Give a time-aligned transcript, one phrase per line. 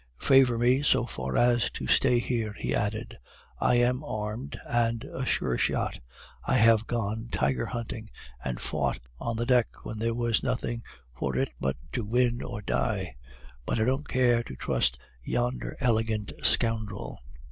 [0.17, 3.19] "'Favor me so far as to stay here,' he added.
[3.59, 5.99] 'I am armed, and a sure shot.
[6.43, 8.09] I have gone tiger hunting,
[8.43, 10.81] and fought on the deck when there was nothing
[11.15, 13.15] for it but to win or die;
[13.63, 17.19] but I don't care to trust yonder elegant scoundrel.